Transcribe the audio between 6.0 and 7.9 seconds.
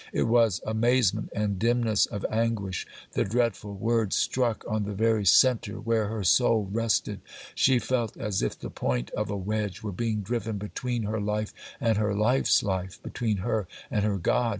her soul rested. She